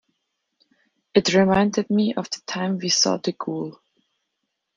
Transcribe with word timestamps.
It 1.13 1.31
reminded 1.35 1.91
me 1.91 2.15
of 2.15 2.27
the 2.31 2.41
time 2.47 2.79
we 2.79 2.89
saw 2.89 3.17
the 3.17 3.33
ghoul. 3.33 3.79